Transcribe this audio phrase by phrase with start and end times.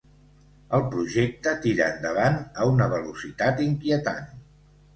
[0.77, 4.37] El projecte tira endavant a una velocitat inquietant.